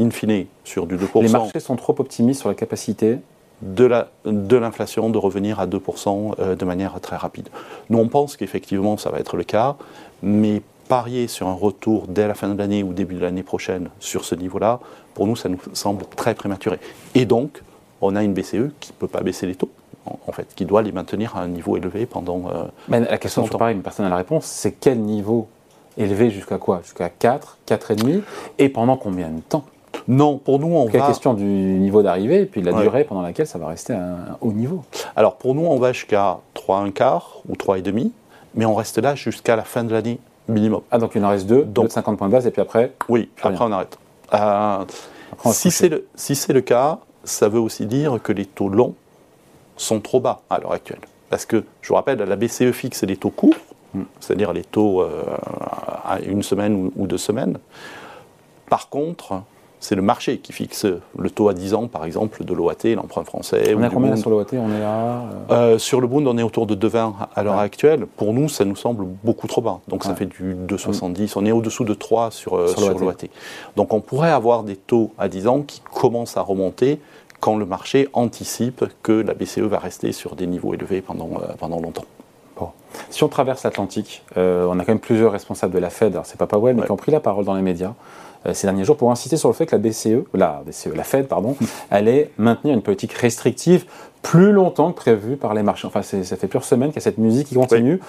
in 0.00 0.10
fine 0.10 0.46
sur 0.64 0.86
du 0.86 0.96
2%. 0.96 1.22
Les 1.22 1.28
marchés 1.28 1.60
sont 1.60 1.76
trop 1.76 1.94
optimistes 1.98 2.40
sur 2.40 2.48
la 2.48 2.54
capacité. 2.54 3.18
de 3.62 3.84
la- 3.84 4.08
de 4.24 4.56
l'inflation 4.56 5.10
de 5.10 5.18
revenir 5.18 5.60
à 5.60 5.66
2% 5.66 6.34
euh, 6.38 6.56
de 6.56 6.64
manière 6.64 6.98
très 7.02 7.16
rapide. 7.16 7.50
Nous, 7.90 7.98
on 7.98 8.08
pense 8.08 8.38
qu'effectivement, 8.38 8.96
ça 8.96 9.10
va 9.10 9.18
être 9.18 9.36
le 9.36 9.44
cas, 9.44 9.76
mais 10.22 10.62
parier 10.88 11.28
sur 11.28 11.46
un 11.46 11.52
retour 11.52 12.06
dès 12.08 12.26
la 12.26 12.32
fin 12.32 12.48
de 12.48 12.56
l'année 12.56 12.82
ou 12.82 12.94
début 12.94 13.16
de 13.16 13.20
l'année 13.20 13.42
prochaine 13.42 13.90
sur 14.00 14.24
ce 14.24 14.34
niveau-là, 14.34 14.80
pour 15.12 15.26
nous, 15.26 15.36
ça 15.36 15.50
nous 15.50 15.58
semble 15.74 16.06
très 16.16 16.34
prématuré. 16.34 16.78
Et 17.14 17.26
donc, 17.26 17.62
on 18.00 18.16
a 18.16 18.24
une 18.24 18.32
BCE 18.32 18.70
qui 18.80 18.92
ne 18.92 18.96
peut 18.98 19.08
pas 19.08 19.20
baisser 19.20 19.46
les 19.46 19.56
taux, 19.56 19.68
en, 20.26 20.32
fait, 20.32 20.46
qui 20.56 20.64
doit 20.64 20.80
les 20.80 20.92
maintenir 20.92 21.36
à 21.36 21.42
un 21.42 21.48
niveau 21.48 21.76
élevé 21.76 22.06
pendant... 22.06 22.44
euh, 22.50 22.64
Mais 22.88 23.00
la 23.00 23.18
question 23.18 23.42
Longtemps. 23.42 23.58
pareille, 23.58 23.76
mais 23.76 23.82
personne 23.82 24.06
n'a 24.06 24.10
la 24.10 24.16
réponse. 24.16 24.46
C'est 24.46 24.72
quel 24.72 24.98
niveau 25.00 25.48
élevé 25.98 26.30
jusqu'à 26.30 26.56
quoi? 26.56 26.80
Jusqu'à 26.82 27.10
4, 27.10 27.58
4,5 27.68 28.22
Et 28.58 28.70
pendant 28.70 28.96
combien 28.96 29.28
de 29.28 29.40
temps? 29.42 29.64
Non, 30.08 30.38
pour 30.38 30.58
nous, 30.58 30.68
on 30.68 30.86
La 30.88 30.98
va... 31.00 31.06
question 31.08 31.34
du 31.34 31.44
niveau 31.44 32.02
d'arrivée 32.02 32.42
et 32.42 32.46
puis 32.46 32.60
de 32.62 32.66
la 32.66 32.76
Ouais. 32.76 32.82
durée 32.82 33.04
pendant 33.04 33.22
laquelle 33.22 33.46
ça 33.46 33.58
va 33.58 33.68
rester 33.68 33.92
à 33.94 34.00
un 34.02 34.36
haut 34.40 34.52
niveau. 34.52 34.82
Alors, 35.16 35.36
pour 35.36 35.54
nous, 35.54 35.64
on 35.66 35.78
va 35.78 35.92
jusqu'à 35.92 36.38
3,1 36.54 36.92
quart 36.92 37.38
ou 37.48 37.54
3,5, 37.54 38.10
mais 38.54 38.64
on 38.64 38.74
reste 38.74 38.98
là 38.98 39.14
jusqu'à 39.14 39.56
la 39.56 39.62
fin 39.64 39.84
de 39.84 39.92
l'année 39.92 40.18
minimum. 40.48 40.80
Ah, 40.90 40.98
donc 40.98 41.12
il 41.14 41.24
en 41.24 41.28
reste 41.28 41.46
deux, 41.46 41.62
Donc- 41.64 41.84
deux 41.84 41.88
de 41.88 41.92
50 41.92 42.18
points 42.18 42.26
de 42.28 42.32
base, 42.32 42.46
et 42.46 42.50
puis 42.50 42.62
après, 42.62 42.92
Oui, 43.08 43.28
après 43.42 43.64
on 43.64 43.72
arrête. 43.72 43.98
Euh, 44.34 44.36
après, 45.32 45.48
on 45.48 45.52
si 45.52 45.70
c'est 45.70 45.88
le, 45.88 46.06
si 46.16 46.34
c'est 46.34 46.52
le 46.52 46.60
cas, 46.60 46.98
ça 47.24 47.48
veut 47.48 47.60
aussi 47.60 47.86
dire 47.86 48.18
que 48.22 48.32
les 48.32 48.46
taux 48.46 48.68
longs 48.68 48.94
sont 49.76 50.00
trop 50.00 50.20
bas 50.20 50.40
à 50.50 50.58
l'heure 50.58 50.72
actuelle. 50.72 51.00
Parce 51.28 51.46
que, 51.46 51.64
je 51.82 51.88
vous 51.88 51.94
rappelle, 51.94 52.18
la 52.18 52.36
BCE 52.36 52.72
fixe 52.72 53.02
les 53.04 53.16
taux 53.16 53.30
courts, 53.30 53.54
Mm. 53.92 54.02
c'est-à-dire 54.20 54.52
les 54.52 54.62
taux 54.62 55.02
euh, 55.02 55.22
à 56.04 56.20
une 56.20 56.44
semaine 56.44 56.74
ou, 56.76 56.92
ou 56.96 57.06
deux 57.08 57.18
semaines. 57.18 57.58
Par 58.68 58.88
contre, 58.88 59.42
c'est 59.80 59.94
le 59.94 60.02
marché 60.02 60.38
qui 60.38 60.52
fixe 60.52 60.86
le 61.18 61.30
taux 61.30 61.48
à 61.48 61.54
10 61.54 61.74
ans, 61.74 61.88
par 61.88 62.04
exemple, 62.04 62.44
de 62.44 62.54
l'OAT, 62.54 62.76
l'emprunt 62.94 63.24
français. 63.24 63.74
On 63.76 63.82
est 63.82 63.86
à 63.86 63.88
combien 63.90 64.10
Bund. 64.10 64.20
sur 64.20 64.30
l'OAT 64.30 64.46
On 64.52 64.70
est 64.70 64.82
à. 64.84 65.22
euh, 65.50 65.74
Euh, 65.74 65.78
sur 65.78 66.00
le 66.00 66.06
Bund, 66.06 66.26
on 66.28 66.36
est 66.38 66.42
autour 66.42 66.66
de 66.66 66.74
2,20 66.74 67.14
à 67.34 67.42
l'heure 67.42 67.56
Ouais. 67.56 67.62
actuelle. 67.62 68.06
Pour 68.06 68.32
nous, 68.34 68.48
ça 68.48 68.64
nous 68.64 68.76
semble 68.76 69.04
beaucoup 69.24 69.46
trop 69.46 69.60
bas. 69.62 69.80
Donc 69.88 70.04
ça 70.04 70.14
fait 70.14 70.26
du 70.26 70.54
2,70. 70.54 71.32
On 71.36 71.44
est 71.46 71.52
au-dessous 71.52 71.84
de 71.84 71.94
3 71.94 72.30
sur, 72.30 72.56
euh, 72.56 72.68
Sur 72.68 72.80
sur 72.80 72.98
l'OAT. 72.98 73.14
Donc 73.76 73.92
on 73.94 74.00
pourrait 74.00 74.30
avoir 74.30 74.62
des 74.62 74.76
taux 74.76 75.12
à 75.18 75.28
10 75.28 75.46
ans 75.48 75.62
qui 75.62 75.80
commencent 75.80 76.36
à 76.36 76.42
remonter 76.42 77.00
quand 77.40 77.56
le 77.56 77.64
marché 77.64 78.06
anticipe 78.12 78.84
que 79.02 79.12
la 79.12 79.32
BCE 79.32 79.60
va 79.60 79.78
rester 79.78 80.12
sur 80.12 80.36
des 80.36 80.46
niveaux 80.46 80.74
élevés 80.74 81.00
pendant, 81.00 81.30
pendant 81.58 81.80
longtemps. 81.80 82.04
Si 83.10 83.22
on 83.24 83.28
traverse 83.28 83.62
l'Atlantique, 83.64 84.24
euh, 84.36 84.66
on 84.68 84.78
a 84.78 84.84
quand 84.84 84.92
même 84.92 84.98
plusieurs 85.00 85.32
responsables 85.32 85.72
de 85.72 85.78
la 85.78 85.90
Fed, 85.90 86.12
alors 86.12 86.26
c'est 86.26 86.38
pas 86.38 86.46
Powell, 86.46 86.74
mais 86.74 86.80
Ouais. 86.82 86.86
qui 86.86 86.92
ont 86.92 86.96
pris 86.96 87.12
la 87.12 87.20
parole 87.20 87.44
dans 87.44 87.54
les 87.54 87.62
médias 87.62 87.92
euh, 88.46 88.54
ces 88.54 88.66
derniers 88.66 88.84
jours 88.84 88.96
pour 88.96 89.10
insister 89.10 89.36
sur 89.36 89.48
le 89.48 89.54
fait 89.54 89.66
que 89.66 89.76
la 89.76 89.78
BCE, 89.82 90.24
la, 90.34 90.62
BCE, 90.66 90.94
la 90.94 91.04
Fed, 91.04 91.28
pardon, 91.28 91.56
allait 91.90 92.30
maintenir 92.38 92.74
une 92.74 92.82
politique 92.82 93.12
restrictive 93.12 93.84
plus 94.22 94.52
longtemps 94.52 94.92
que 94.92 94.96
prévu 94.96 95.36
par 95.36 95.54
les 95.54 95.62
marchés. 95.62 95.86
Enfin, 95.86 96.02
ça 96.02 96.22
fait 96.22 96.46
plusieurs 96.46 96.64
semaines 96.64 96.88
qu'il 96.90 96.96
y 96.96 97.02
a 97.02 97.02
cette 97.02 97.18
musique 97.18 97.48
qui 97.48 97.54
continue. 97.54 98.00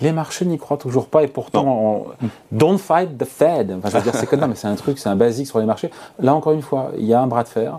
Les 0.00 0.10
marchés 0.12 0.44
n'y 0.46 0.58
croient 0.58 0.78
toujours 0.78 1.06
pas 1.06 1.22
et 1.22 1.28
pourtant, 1.28 1.64
on- 1.66 2.06
don't 2.50 2.78
fight 2.78 3.16
the 3.16 3.24
Fed. 3.24 3.72
Enfin, 3.78 3.88
je 3.90 3.96
veux 3.98 4.02
dire, 4.02 4.14
c'est 4.16 4.32
mais 4.32 4.54
c'est 4.56 4.66
un 4.66 4.74
truc, 4.74 4.98
c'est 4.98 5.08
un 5.08 5.16
basique 5.16 5.46
sur 5.46 5.60
les 5.60 5.66
marchés. 5.66 5.90
Là, 6.18 6.34
encore 6.34 6.52
une 6.54 6.62
fois, 6.62 6.90
il 6.98 7.04
y 7.06 7.14
a 7.14 7.20
un 7.20 7.26
bras 7.28 7.44
de 7.44 7.48
fer 7.48 7.78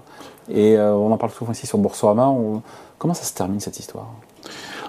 et 0.49 0.77
euh, 0.77 0.93
on 0.93 1.11
en 1.11 1.17
parle 1.17 1.31
souvent 1.33 1.51
ici 1.51 1.67
sur 1.67 1.77
Boursorama. 1.79 2.27
On- 2.27 2.61
Comment 2.97 3.13
ça 3.13 3.23
se 3.25 3.33
termine 3.33 3.59
cette 3.59 3.77
histoire? 3.79 4.07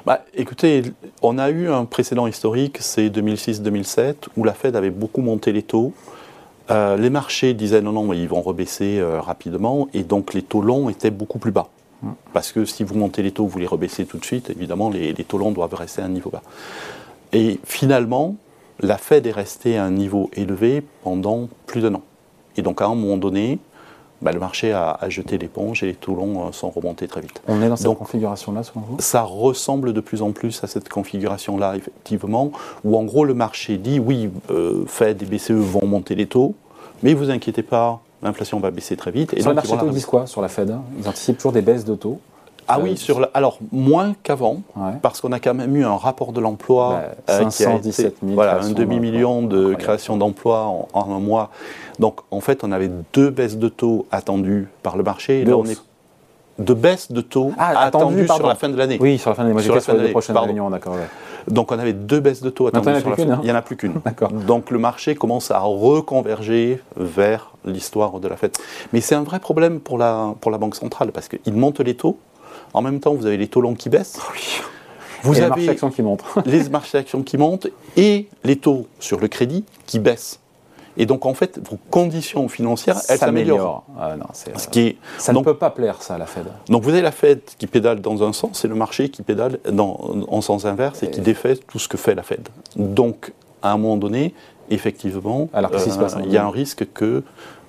Bah, 0.07 0.23
écoutez, 0.35 0.83
on 1.23 1.39
a 1.39 1.49
eu 1.49 1.71
un 1.71 1.87
précédent 1.87 2.27
historique, 2.27 2.77
c'est 2.81 3.09
2006-2007, 3.09 4.15
où 4.37 4.45
la 4.45 4.53
Fed 4.53 4.77
avait 4.77 4.91
beaucoup 4.91 5.23
monté 5.23 5.51
les 5.51 5.63
taux. 5.63 5.95
Euh, 6.71 6.99
les 6.99 7.09
marchés 7.09 7.55
disaient 7.55 7.81
non, 7.81 7.93
non, 7.93 8.05
mais 8.05 8.19
ils 8.19 8.29
vont 8.29 8.43
rebaisser 8.43 8.99
euh, 8.99 9.19
rapidement, 9.19 9.89
et 9.95 10.03
donc 10.03 10.35
les 10.35 10.43
taux 10.43 10.61
longs 10.61 10.91
étaient 10.91 11.11
beaucoup 11.11 11.39
plus 11.39 11.53
bas. 11.53 11.69
Parce 12.35 12.53
que 12.53 12.67
si 12.67 12.85
vous 12.85 12.95
montez 12.97 13.23
les 13.23 13.31
taux, 13.31 13.47
vous 13.47 13.59
les 13.59 13.67
rebaissez 13.67 14.05
tout 14.05 14.19
de 14.19 14.25
suite, 14.27 14.51
évidemment, 14.51 14.91
les, 14.91 15.15
les 15.15 15.25
taux 15.25 15.39
longs 15.39 15.53
doivent 15.53 15.73
rester 15.73 16.03
à 16.03 16.05
un 16.05 16.11
niveau 16.11 16.29
bas. 16.29 16.43
Et 17.33 17.59
finalement, 17.65 18.37
la 18.81 18.99
Fed 18.99 19.27
est 19.27 19.33
restée 19.33 19.79
à 19.79 19.85
un 19.85 19.91
niveau 19.91 20.29
élevé 20.35 20.83
pendant 21.03 21.49
plus 21.67 21.81
d'un 21.81 21.95
an. 21.95 22.03
Et 22.59 22.63
donc 22.63 22.83
à 22.83 22.85
un 22.85 22.95
moment 22.95 23.17
donné, 23.17 23.59
bah, 24.23 24.33
le 24.33 24.41
marché 24.41 24.73
a, 24.73 24.91
a 25.01 25.09
jeté 25.09 25.37
l'éponge 25.39 25.83
et 25.83 25.87
les 25.87 25.95
taux 25.95 26.15
longs 26.15 26.49
euh, 26.49 26.53
sont 26.53 26.71
remontés 26.71 27.07
très 27.09 27.21
vite. 27.21 27.43
On 27.49 27.61
est 27.63 27.69
dans 27.69 27.77
cette 27.77 27.85
Donc- 27.87 27.99
configuration-là, 27.99 28.63
selon 28.63 28.81
vous? 28.89 28.97
Ça 29.01 29.23
ressemble 29.23 29.93
de 29.93 30.01
plus 30.01 30.23
en 30.23 30.33
plus 30.33 30.63
à 30.65 30.67
cette 30.67 30.89
configuration-là, 30.89 31.77
effectivement, 31.77 32.51
où 32.85 32.97
en 32.97 33.05
gros 33.05 33.25
le 33.25 33.35
marché 33.35 33.77
dit 33.77 33.99
oui, 33.99 34.31
euh, 34.51 34.85
Fed 34.87 35.23
et 35.23 35.27
BCE 35.27 35.51
vont 35.53 35.87
monter 35.87 36.15
les 36.15 36.27
taux, 36.27 36.55
mais 37.03 37.13
vous 37.15 37.31
inquiétez 37.31 37.63
pas, 37.63 38.01
l'inflation 38.23 38.61
va 38.61 38.71
baisser 38.71 38.97
très 38.97 39.11
vite. 39.11 39.35
Et 39.35 39.43
sur 39.43 39.53
donc, 39.55 39.65
vont 39.67 39.75
la 39.75 39.81
taux, 39.83 39.87
ils 39.89 39.93
disent 39.93 40.07
quoi 40.07 40.27
sur 40.27 40.41
la 40.41 40.49
Fed? 40.49 40.75
Ils 40.99 41.09
anticipent 41.09 41.37
toujours 41.37 41.53
des 41.53 41.63
baisses 41.63 41.85
de 41.85 41.95
taux. 41.95 42.19
Ah 42.69 42.79
Euh, 42.79 42.83
oui, 42.83 42.97
sur 42.97 43.21
la- 43.21 43.31
alors 43.35 43.59
moins 43.73 44.15
qu'avant, 44.23 44.63
Ouais. 44.77 44.93
parce 45.03 45.21
qu'on 45.21 45.33
a 45.33 45.41
quand 45.41 45.55
même 45.55 45.75
eu 45.77 45.85
un 45.85 45.97
rapport 45.97 46.33
de 46.33 46.41
l'emploi 46.41 47.03
Bah, 47.29 47.35
euh, 47.35 47.39
qui 47.41 47.45
a 47.45 47.51
517 47.51 48.07
été 48.07 48.17
000 48.23 48.35
voilà, 48.35 48.61
un 48.63 48.71
demi-million 48.71 49.43
de 49.43 49.57
Incroyable. 49.57 49.83
créations 49.83 50.17
d'emplois 50.17 50.63
en, 50.63 50.89
en 50.93 51.15
un 51.15 51.21
mois. 51.21 51.51
Donc 51.99 52.21
en 52.31 52.41
fait, 52.41 52.65
on 52.65 52.73
avait 52.73 52.91
deux 53.13 53.31
baisses 53.31 53.57
de 53.59 53.69
taux 53.69 54.07
attendues 54.11 54.69
par 54.83 54.97
le 54.97 55.03
marché. 55.03 55.41
Et 55.41 55.45
là, 55.45 55.57
on 55.57 55.61
hausse. 55.61 55.71
est 55.73 55.79
de 56.63 56.73
baisses 56.75 57.11
de 57.11 57.21
taux 57.21 57.53
Ah, 57.59 57.87
attendues 57.87 58.27
sur 58.29 58.47
la 58.47 58.55
fin 58.55 58.69
de 58.69 58.77
l'année. 58.77 58.97
Oui, 59.01 59.19
sur 59.19 59.31
la 59.31 59.35
fin 59.37 59.43
de 59.45 59.49
l'année. 59.49 59.63
Sur 59.63 59.75
la 59.75 59.81
sur 59.81 59.93
fin 59.93 59.99
de 59.99 60.47
l'année, 60.47 60.61
d'accord. 60.71 60.95
ouais. 60.95 61.01
Donc 61.49 61.73
on 61.73 61.79
avait 61.79 61.93
deux 61.93 62.21
baisses 62.21 62.41
de 62.43 62.49
taux 62.49 62.69
attendues 62.69 63.01
sur 63.01 63.11
la 63.11 63.17
fin. 63.17 63.29
hein. 63.29 63.39
Il 63.43 63.47
n'y 63.47 63.53
en 63.53 63.57
a 63.57 63.61
plus 63.63 63.77
qu'une. 63.77 63.95
D'accord. 64.05 64.31
Donc 64.31 64.71
le 64.71 64.79
marché 64.79 65.15
commence 65.15 65.51
à 65.51 65.59
reconverger 65.59 66.81
vers 66.97 67.53
l'histoire 67.65 68.19
de 68.21 68.29
la 68.29 68.37
fête. 68.37 68.59
Mais 68.93 69.01
c'est 69.01 69.15
un 69.15 69.23
vrai 69.25 69.41
problème 69.41 69.81
pour 69.81 69.99
la, 69.99 70.35
pour 70.41 70.51
la 70.51 70.59
Banque 70.59 70.77
centrale 70.77 71.11
parce 71.13 71.29
qu'ils 71.29 71.53
montent 71.55 71.81
les 71.81 71.97
taux. 71.97 72.19
En 72.75 72.83
même 72.83 73.01
temps, 73.01 73.15
vous 73.15 73.27
avez 73.27 73.37
les 73.37 73.47
taux 73.49 73.61
longs 73.61 73.75
qui 73.75 73.89
baissent. 73.89 74.19
Vous 75.23 75.33
Et 75.33 75.37
les 75.37 75.43
avez 75.43 75.49
marchés 75.51 75.69
actions 75.71 75.91
qui 75.91 76.03
montent. 76.03 76.25
les 76.45 76.69
marchés 76.69 76.99
d'actions 76.99 77.23
qui 77.23 77.39
montent 77.39 77.69
et 77.97 78.29
les 78.43 78.57
taux 78.57 78.89
sur 79.01 79.21
le 79.21 79.29
crédit 79.29 79.65
qui 79.87 79.99
baissent. 80.01 80.41
Et 80.97 81.07
donc 81.07 81.27
en 81.27 81.35
fait, 81.35 81.59
vos 81.69 81.79
conditions 81.91 82.49
financières, 82.49 82.97
elles 83.09 83.19
s'améliorent. 83.19 83.85
Ah, 83.99 84.17
Ce 84.57 84.69
qui 84.69 84.81
est- 84.81 84.97
Ça 85.19 85.33
donc, 85.33 85.47
ne 85.47 85.53
peut 85.53 85.59
pas 85.59 85.71
plaire, 85.71 86.03
ça, 86.03 86.15
à 86.15 86.19
la 86.19 86.27
Fed. 86.27 86.45
donc 86.69 86.83
vous 86.85 86.91
avez 86.91 87.01
la 87.01 87.11
Fed 87.11 87.41
qui 87.59 87.67
pédale 87.67 88.01
dans 88.01 88.23
un 88.23 88.33
sens 88.33 88.65
et 88.65 88.69
le 88.69 88.75
marché 88.77 89.09
qui 89.09 89.23
pédale 89.23 89.59
dans, 89.71 89.99
en 90.29 90.41
sens 90.41 90.67
inverse 90.67 91.03
et 91.03 91.11
qui 91.11 91.21
défait 91.21 91.57
tout 91.57 91.79
ce 91.81 91.89
que 91.89 91.97
fait 91.97 92.15
la 92.15 92.23
Fed. 92.23 92.49
Donc 92.77 93.33
à 93.63 93.73
un 93.73 93.79
moment 93.79 93.97
donné, 93.97 94.35
effectivement, 94.71 95.49
Alors, 95.53 95.71
passe, 95.71 95.89
hein 95.89 96.23
il 96.25 96.31
y 96.33 96.37
a 96.37 96.45
un 96.45 96.51
risque 96.51 96.87
que 96.93 97.23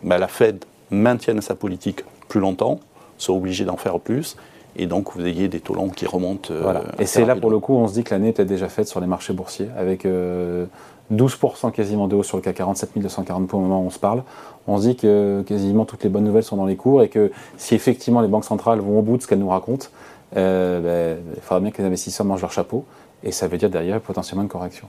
bah, 0.04 0.18
la 0.18 0.28
Fed 0.28 0.66
maintienne 0.92 1.42
sa 1.42 1.56
politique 1.56 2.04
plus 2.28 2.40
longtemps, 2.40 2.80
soit 3.18 3.36
obligée 3.36 3.66
d'en 3.66 3.78
faire 3.78 4.00
plus, 4.00 4.36
et 4.76 4.88
donc 4.88 5.14
vous 5.16 5.26
ayez 5.26 5.48
des 5.48 5.60
taux 5.60 5.74
longs 5.74 5.90
qui 5.90 6.06
remontent. 6.06 6.54
euh, 6.54 6.62
Voilà. 6.62 6.84
Et 7.00 7.06
c'est 7.06 7.26
là, 7.26 7.36
pour 7.36 7.50
le 7.50 7.60
coup, 7.60 7.76
on 7.76 7.88
se 7.88 7.94
dit 7.94 8.04
que 8.04 8.14
l'année 8.14 8.30
est 8.30 8.32
peut-être 8.34 8.48
déjà 8.48 8.70
faite 8.70 8.88
sur 8.88 9.00
les 9.00 9.08
marchés 9.08 9.34
boursiers, 9.34 9.70
avec 9.78 10.06
euh, 10.06 10.66
12% 11.14 11.72
quasiment 11.72 12.08
de 12.08 12.16
hausse 12.16 12.28
sur 12.28 12.38
le 12.38 12.44
CAC 12.44 12.56
40, 12.56 12.78
7240 12.78 13.48
points 13.48 13.60
au 13.60 13.64
moment 13.64 13.82
où 13.82 13.86
on 13.86 13.90
se 13.90 14.00
parle. 14.00 14.24
On 14.68 14.78
se 14.78 14.88
dit 14.88 14.96
que 14.96 15.44
quasiment 15.48 15.86
toutes 15.86 16.04
les 16.04 16.10
bonnes 16.10 16.24
nouvelles 16.24 16.44
sont 16.44 16.58
dans 16.58 16.66
les 16.66 16.76
cours 16.76 17.04
et 17.04 17.10
que 17.10 17.32
si 17.58 17.76
effectivement 17.76 18.22
les 18.22 18.28
banques 18.28 18.46
centrales 18.46 18.80
vont 18.80 19.00
au 19.00 19.02
bout 19.02 19.18
de 19.18 19.22
ce 19.22 19.28
qu'elles 19.28 19.40
nous 19.40 19.50
racontent, 19.50 19.88
ben, 20.34 21.18
il 21.36 21.42
faudra 21.42 21.60
bien 21.60 21.72
que 21.72 21.82
les 21.82 21.88
investisseurs 21.88 22.26
mangent 22.26 22.42
leur 22.42 22.52
chapeau. 22.52 22.84
Et 23.24 23.32
ça 23.32 23.48
veut 23.48 23.58
dire 23.58 23.70
derrière 23.70 24.00
potentiellement 24.02 24.44
une 24.44 24.50
correction. 24.50 24.88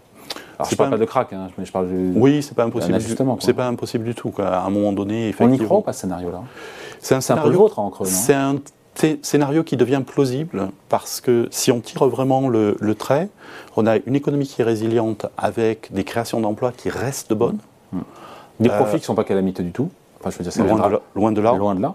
Alors, 0.58 0.68
je 0.68 0.74
ne 0.74 0.76
parle 0.76 0.90
pas, 0.90 0.98
de 0.98 1.04
crack, 1.04 1.32
hein, 1.32 1.48
je 1.62 1.70
parle 1.70 1.88
du. 1.88 2.12
Oui, 2.14 2.42
c'est 2.42 2.54
pas 2.54 2.64
impossible. 2.64 2.98
C'est 3.40 3.54
pas 3.54 3.66
impossible 3.66 4.04
du 4.04 4.14
tout. 4.14 4.32
À 4.38 4.64
un 4.64 4.70
moment 4.70 4.92
donné, 4.92 5.28
effectivement. 5.28 5.54
On 5.54 5.62
y 5.62 5.64
croit 5.64 5.78
ou 5.78 5.82
pas 5.82 5.92
ce 5.92 6.00
scénario-là? 6.02 6.42
C'est 7.00 7.14
un, 7.14 7.20
scénario. 7.20 7.48
Un 7.48 7.52
peu 7.52 7.56
vôtre 7.56 7.78
en 7.78 7.90
creux, 7.90 8.06
C'est 8.06 8.34
un 8.34 8.56
scénario 9.22 9.64
qui 9.64 9.76
devient 9.76 10.02
plausible 10.06 10.68
parce 10.88 11.20
que 11.20 11.48
si 11.50 11.72
on 11.72 11.80
tire 11.80 12.06
vraiment 12.06 12.48
le, 12.48 12.94
trait, 12.94 13.28
on 13.76 13.86
a 13.86 13.96
une 14.06 14.14
économie 14.14 14.46
qui 14.46 14.62
est 14.62 14.64
résiliente 14.64 15.26
avec 15.36 15.92
des 15.92 16.04
créations 16.04 16.40
d'emplois 16.40 16.72
qui 16.72 16.88
restent 16.88 17.32
bonnes. 17.32 17.58
Mmh. 17.92 18.00
Des 18.60 18.68
profits 18.68 18.96
qui 18.96 19.02
ne 19.02 19.06
sont 19.06 19.14
pas 19.14 19.24
calamiteux 19.24 19.62
du 19.62 19.72
tout. 19.72 19.90
Enfin, 20.20 20.30
je 20.30 20.42
veux 20.42 20.50
dire, 20.50 20.64
loin, 20.64 20.88
de 20.88 21.00
loin 21.14 21.32
de 21.32 21.40
là. 21.40 21.54
Loin 21.54 21.74
de 21.74 21.82
là. 21.82 21.94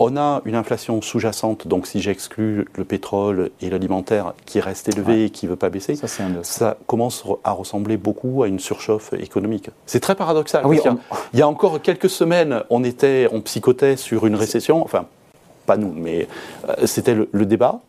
On 0.00 0.16
a 0.16 0.42
une 0.44 0.54
inflation 0.54 1.02
sous-jacente, 1.02 1.66
donc 1.66 1.88
si 1.88 2.00
j'exclus 2.00 2.68
le 2.76 2.84
pétrole 2.84 3.50
et 3.60 3.68
l'alimentaire 3.68 4.32
qui 4.46 4.60
reste 4.60 4.88
élevé 4.88 5.24
et 5.24 5.30
qui 5.30 5.46
ne 5.46 5.50
veut 5.50 5.56
pas 5.56 5.70
baisser, 5.70 5.96
ça, 6.42 6.76
commence 6.86 7.24
à 7.42 7.50
ressembler 7.50 7.96
beaucoup 7.96 8.44
à 8.44 8.48
une 8.48 8.60
surchauffe 8.60 9.12
économique. 9.14 9.70
C'est 9.86 9.98
très 9.98 10.14
paradoxal. 10.14 10.62
Ah 10.64 10.68
il, 11.32 11.38
y 11.38 11.42
a, 11.42 11.48
encore 11.48 11.82
quelques 11.82 12.10
semaines, 12.10 12.62
on 12.70 12.84
était, 12.84 13.28
on 13.32 13.40
psychotait 13.40 13.96
sur 13.96 14.24
une 14.26 14.36
récession, 14.36 14.84
enfin 14.84 15.06
pas 15.68 15.76
nous, 15.76 15.92
mais 15.94 16.26
euh, 16.68 16.86
c'était 16.86 17.14
le, 17.14 17.46
débat. 17.46 17.80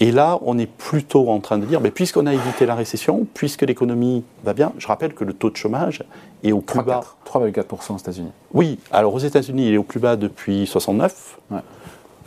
Et 0.00 0.12
là, 0.12 0.38
on 0.42 0.56
est 0.58 0.70
plutôt 0.70 1.28
en 1.28 1.40
train 1.40 1.58
de 1.58 1.66
dire, 1.66 1.80
mais 1.80 1.90
puisqu'on 1.90 2.26
a 2.26 2.32
évité 2.32 2.64
la 2.64 2.76
récession, 2.76 3.26
puisque 3.34 3.62
l'économie 3.62 4.22
va 4.44 4.54
bien, 4.54 4.72
je 4.78 4.86
rappelle 4.86 5.12
que 5.12 5.24
le 5.24 5.32
taux 5.32 5.50
de 5.50 5.56
chômage 5.56 6.04
est 6.44 6.52
au 6.52 6.60
plus 6.60 6.82
bas. 6.82 7.00
3,4% 7.26 7.94
aux 7.94 7.98
États-Unis. 7.98 8.30
Oui, 8.54 8.78
alors 8.92 9.12
aux 9.12 9.18
États-Unis, 9.18 9.66
il 9.68 9.74
est 9.74 9.78
au 9.78 9.82
plus 9.82 9.98
bas 9.98 10.14
depuis 10.14 10.66
69. 10.66 11.40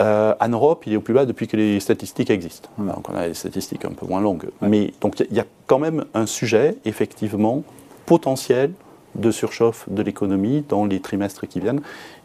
Euh, 0.01 0.33
en 0.39 0.50
Europe, 0.50 0.83
il 0.86 0.93
est 0.93 0.98
au 0.98 1.01
plus 1.01 1.13
bas 1.13 1.25
depuis 1.25 1.48
que 1.48 1.55
les 1.55 1.79
statistiques 1.79 2.29
existent. 2.29 2.69
Donc 2.77 3.10
on 3.10 3.15
a 3.15 3.29
des 3.29 3.33
statistiques 3.33 3.86
un 3.86 3.93
peu 3.93 4.05
moins 4.05 4.21
longues. 4.21 4.50
Mais 4.62 4.93
donc 5.00 5.19
il 5.19 5.36
y, 5.36 5.39
a 5.39 5.45
quand 5.67 5.79
même 5.79 6.03
un 6.13 6.25
sujet, 6.25 6.75
effectivement, 6.83 7.63
potentiel 8.05 8.71
de 9.15 9.32
surchauffe 9.32 9.88
de 9.89 10.01
l'économie 10.01 10.63
dans 10.68 10.86
les 10.86 11.00
trimestres 11.00 11.48
qui 11.48 11.60
viennent. 11.60 11.82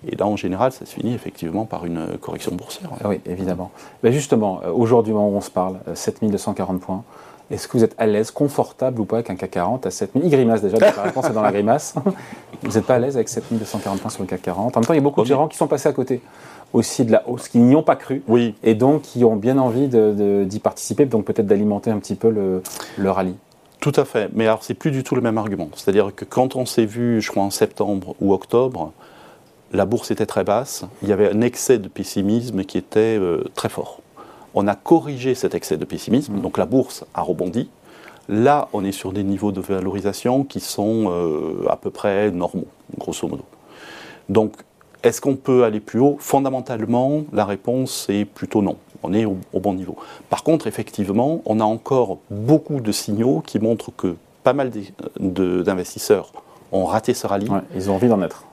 Et 0.06 0.16
là, 0.16 0.26
en 0.26 0.36
général, 0.36 0.72
ça 0.72 0.86
se 0.86 0.94
finit 0.94 1.14
effectivement 1.14 1.64
par 1.64 1.84
une 1.86 2.18
correction 2.20 2.54
boursière. 2.54 2.90
Ah 3.02 3.08
oui, 3.08 3.20
évidemment. 3.26 3.70
Mais 4.02 4.12
justement, 4.12 4.60
euh, 4.64 4.70
aujourd'hui, 4.70 5.12
où 5.12 5.18
on 5.18 5.40
se 5.40 5.50
parle, 5.50 5.78
7240 5.94 6.76
euh, 6.76 6.78
points. 6.78 7.04
Est-ce 7.48 7.68
que 7.68 7.76
vous 7.76 7.84
êtes 7.84 7.94
à 7.98 8.06
l'aise, 8.06 8.32
confortable 8.32 9.00
ou 9.00 9.04
pas 9.04 9.16
avec 9.16 9.30
un 9.30 9.36
CAC 9.36 9.52
40 9.52 9.86
à 9.86 9.90
7000 9.92 10.24
Il 10.24 10.30
grimace 10.30 10.62
déjà, 10.62 10.78
la 10.78 10.90
réponse 11.02 11.26
est 11.26 11.32
dans 11.32 11.42
la 11.42 11.52
grimace. 11.52 11.94
Vous 12.62 12.72
n'êtes 12.72 12.86
pas 12.86 12.96
à 12.96 12.98
l'aise 12.98 13.14
avec 13.14 13.28
7240 13.28 14.00
points 14.00 14.10
sur 14.10 14.22
le 14.22 14.26
CAC 14.26 14.42
40 14.42 14.76
En 14.76 14.80
même 14.80 14.86
temps, 14.86 14.92
il 14.94 14.96
y 14.96 14.98
a 14.98 15.02
beaucoup 15.02 15.20
de 15.20 15.26
gérants 15.26 15.46
qui 15.46 15.56
sont 15.56 15.68
passés 15.68 15.88
à 15.88 15.92
côté 15.92 16.20
aussi 16.72 17.04
de 17.04 17.12
la 17.12 17.28
hausse, 17.28 17.48
qui 17.48 17.58
n'y 17.58 17.76
ont 17.76 17.82
pas 17.82 17.94
cru, 17.94 18.22
oui. 18.26 18.54
et 18.64 18.74
donc 18.74 19.02
qui 19.02 19.24
ont 19.24 19.36
bien 19.36 19.58
envie 19.58 19.88
d'y 19.88 20.58
participer, 20.58 21.06
donc 21.06 21.24
peut-être 21.24 21.46
d'alimenter 21.46 21.90
un 21.90 21.98
petit 21.98 22.16
peu 22.16 22.28
le, 22.30 22.62
le 22.96 23.10
rallye. 23.10 23.36
Tout 23.80 23.92
à 23.94 24.04
fait, 24.04 24.30
mais 24.32 24.46
alors 24.46 24.62
c'est 24.64 24.74
plus 24.74 24.90
du 24.90 25.04
tout 25.04 25.14
le 25.14 25.20
même 25.20 25.38
argument. 25.38 25.68
C'est-à-dire 25.74 26.14
que 26.14 26.24
quand 26.24 26.56
on 26.56 26.66
s'est 26.66 26.86
vu, 26.86 27.20
je 27.20 27.30
crois 27.30 27.42
en 27.42 27.50
septembre 27.50 28.16
ou 28.20 28.32
octobre, 28.32 28.92
la 29.72 29.84
bourse 29.84 30.10
était 30.10 30.26
très 30.26 30.44
basse, 30.44 30.84
il 31.02 31.08
y 31.08 31.12
avait 31.12 31.30
un 31.30 31.40
excès 31.40 31.78
de 31.78 31.88
pessimisme 31.88 32.64
qui 32.64 32.78
était 32.78 33.18
euh, 33.18 33.44
très 33.54 33.68
fort. 33.68 34.00
On 34.54 34.66
a 34.66 34.74
corrigé 34.74 35.34
cet 35.34 35.54
excès 35.54 35.76
de 35.76 35.84
pessimisme, 35.84 36.34
mmh. 36.34 36.40
donc 36.40 36.58
la 36.58 36.66
bourse 36.66 37.04
a 37.14 37.22
rebondi. 37.22 37.68
Là, 38.28 38.68
on 38.72 38.84
est 38.84 38.92
sur 38.92 39.12
des 39.12 39.22
niveaux 39.22 39.52
de 39.52 39.60
valorisation 39.60 40.44
qui 40.44 40.60
sont 40.60 41.10
euh, 41.10 41.66
à 41.68 41.76
peu 41.76 41.90
près 41.90 42.30
normaux, 42.30 42.66
grosso 42.98 43.28
modo. 43.28 43.44
Donc, 44.28 44.54
est-ce 45.02 45.20
qu'on 45.20 45.36
peut 45.36 45.62
aller 45.64 45.78
plus 45.78 46.00
haut? 46.00 46.16
Fondamentalement, 46.18 47.24
la 47.32 47.44
réponse 47.44 48.06
est 48.08 48.24
plutôt 48.24 48.62
non 48.62 48.76
on 49.02 49.12
est 49.12 49.24
au, 49.24 49.36
bon 49.54 49.74
niveau. 49.74 49.96
Par 50.30 50.42
contre, 50.42 50.66
effectivement, 50.66 51.40
on 51.44 51.60
a 51.60 51.64
encore 51.64 52.18
beaucoup 52.30 52.80
de 52.80 52.92
signaux 52.92 53.42
qui 53.44 53.58
montrent 53.58 53.90
que 53.96 54.16
pas 54.44 54.52
mal 54.52 54.70
d'investisseurs 55.18 56.32
ont 56.72 56.84
raté 56.84 57.14
ce 57.14 57.26
rallye. 57.26 57.48
ils 57.74 57.90
ont 57.90 57.94
envie 57.94 58.08
d'en 58.08 58.22
être. 58.22 58.44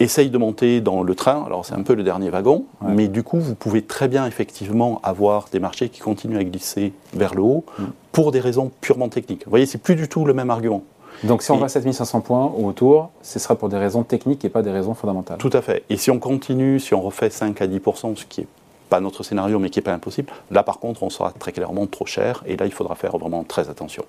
Essayent 0.00 0.30
de 0.30 0.38
monter 0.38 0.80
dans 0.80 1.02
le 1.02 1.14
train, 1.14 1.44
alors 1.44 1.64
c'est 1.64 1.74
un 1.74 1.82
peu 1.82 1.94
le 1.94 2.02
dernier 2.02 2.30
wagon, 2.30 2.64
mais 2.82 3.06
du 3.06 3.22
coup, 3.22 3.38
vous 3.38 3.54
pouvez 3.54 3.82
très 3.82 4.08
bien 4.08 4.26
effectivement 4.26 5.00
avoir 5.02 5.46
des 5.52 5.60
marchés 5.60 5.88
qui 5.90 6.00
continuent 6.00 6.38
à 6.38 6.44
glisser 6.44 6.92
vers 7.14 7.34
le 7.34 7.42
haut 7.42 7.64
mm. 7.78 7.84
pour 8.10 8.32
des 8.32 8.40
raisons 8.40 8.70
purement 8.80 9.08
techniques. 9.08 9.44
Vous 9.44 9.50
voyez, 9.50 9.66
c'est 9.66 9.78
plus 9.78 9.94
du 9.94 10.08
tout 10.08 10.24
le 10.24 10.34
même 10.34 10.50
argument. 10.50 10.82
Donc 11.24 11.42
si 11.42 11.50
on 11.50 11.56
va 11.56 11.66
à 11.66 11.68
7500 11.68 12.20
points 12.20 12.52
ou 12.56 12.66
autour, 12.66 13.10
ce 13.22 13.38
sera 13.38 13.54
pour 13.54 13.68
des 13.68 13.76
raisons 13.76 14.02
techniques 14.02 14.44
et 14.44 14.48
pas 14.48 14.62
des 14.62 14.70
raisons 14.70 14.94
fondamentales. 14.94 15.38
Tout 15.38 15.50
à 15.52 15.62
fait. 15.62 15.84
Et 15.88 15.96
si 15.96 16.10
on 16.10 16.18
continue, 16.18 16.80
si 16.80 16.94
on 16.94 17.00
refait 17.00 17.30
5 17.30 17.60
à 17.60 17.66
10%, 17.66 18.16
ce 18.16 18.24
qui 18.24 18.42
est 18.42 18.46
pas 18.92 19.00
notre 19.00 19.22
scénario, 19.22 19.58
mais 19.58 19.70
qui 19.70 19.78
n'est 19.78 19.84
pas 19.84 19.94
impossible. 19.94 20.30
Là, 20.50 20.62
par 20.62 20.78
contre, 20.78 21.02
on 21.02 21.08
sera 21.08 21.32
très 21.32 21.52
clairement 21.52 21.86
trop 21.86 22.04
cher, 22.04 22.44
et 22.44 22.58
là, 22.58 22.66
il 22.66 22.72
faudra 22.72 22.94
faire 22.94 23.16
vraiment 23.16 23.42
très 23.42 23.70
attention. 23.70 24.04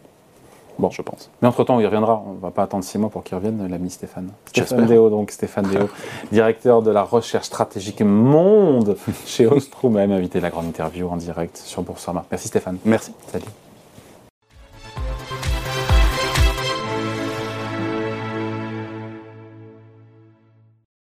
Bon, 0.78 0.90
je 0.90 1.02
pense. 1.02 1.30
Mais 1.42 1.48
entre-temps, 1.48 1.80
il 1.80 1.86
reviendra. 1.86 2.22
On 2.28 2.34
ne 2.34 2.40
va 2.40 2.52
pas 2.52 2.64
attendre 2.64 2.84
six 2.84 2.98
mois 2.98 3.10
pour 3.10 3.24
qu'il 3.24 3.38
revienne, 3.38 3.66
l'ami 3.70 3.90
Stéphane. 3.90 4.32
Stéphane 4.48 4.86
Déo, 4.86 5.10
donc 5.10 5.32
Stéphane 5.32 5.68
Déo, 5.68 5.88
directeur 6.34 6.82
de 6.82 6.92
la 6.92 7.04
recherche 7.04 7.46
stratégique 7.46 8.02
monde 8.02 8.98
chez 9.26 9.48
Ostrom, 9.48 9.94
même 9.94 10.12
invité 10.12 10.42
la 10.42 10.50
grande 10.50 10.66
interview 10.66 11.08
en 11.08 11.16
direct 11.16 11.56
sur 11.56 11.82
Boursorama. 11.82 12.26
Merci 12.30 12.50
Stéphane. 12.50 12.78
Merci. 12.84 13.14
Salut. 13.32 13.46